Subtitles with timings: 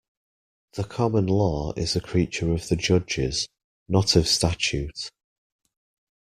[0.73, 3.47] The common law is a creature of the judges,
[3.87, 5.11] not of statute.